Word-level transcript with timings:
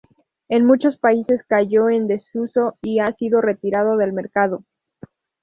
En 0.49 0.65
muchos 0.65 0.97
países 0.97 1.43
cayó 1.47 1.91
en 1.91 2.07
desuso 2.07 2.75
y 2.81 2.97
ha 2.97 3.15
sido 3.17 3.39
retirado 3.39 3.97
del 3.97 4.13
mercado. 4.13 4.63